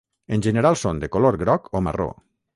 En 0.37 0.43
general 0.45 0.77
són 0.85 1.03
de 1.03 1.11
color 1.17 1.39
groc 1.45 1.71
o 1.81 1.85
marró. 1.91 2.11